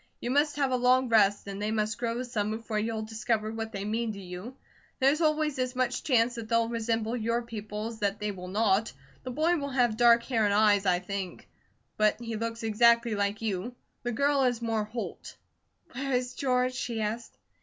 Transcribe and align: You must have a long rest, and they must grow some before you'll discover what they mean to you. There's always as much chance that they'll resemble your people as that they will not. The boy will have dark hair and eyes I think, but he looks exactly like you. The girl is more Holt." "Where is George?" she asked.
You 0.19 0.31
must 0.31 0.55
have 0.55 0.71
a 0.71 0.77
long 0.77 1.09
rest, 1.09 1.45
and 1.45 1.61
they 1.61 1.69
must 1.69 1.99
grow 1.99 2.23
some 2.23 2.49
before 2.49 2.79
you'll 2.79 3.03
discover 3.03 3.51
what 3.51 3.71
they 3.71 3.85
mean 3.85 4.13
to 4.13 4.19
you. 4.19 4.55
There's 4.99 5.21
always 5.21 5.59
as 5.59 5.75
much 5.75 6.03
chance 6.03 6.33
that 6.33 6.49
they'll 6.49 6.69
resemble 6.69 7.15
your 7.15 7.43
people 7.43 7.85
as 7.85 7.99
that 7.99 8.19
they 8.19 8.31
will 8.31 8.47
not. 8.47 8.91
The 9.21 9.29
boy 9.29 9.57
will 9.57 9.69
have 9.69 9.97
dark 9.97 10.23
hair 10.23 10.43
and 10.43 10.55
eyes 10.55 10.87
I 10.87 10.97
think, 10.97 11.47
but 11.97 12.19
he 12.19 12.35
looks 12.35 12.63
exactly 12.63 13.13
like 13.13 13.43
you. 13.43 13.75
The 14.01 14.11
girl 14.11 14.41
is 14.41 14.59
more 14.59 14.85
Holt." 14.85 15.37
"Where 15.91 16.13
is 16.13 16.33
George?" 16.33 16.73
she 16.73 16.99
asked. 16.99 17.37